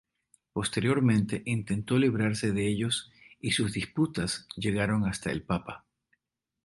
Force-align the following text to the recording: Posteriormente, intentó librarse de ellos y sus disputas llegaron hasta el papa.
Posteriormente, 0.51 1.43
intentó 1.45 1.99
librarse 1.99 2.51
de 2.53 2.67
ellos 2.67 3.11
y 3.39 3.51
sus 3.51 3.71
disputas 3.71 4.47
llegaron 4.55 5.05
hasta 5.05 5.29
el 5.31 5.43
papa. 5.43 5.85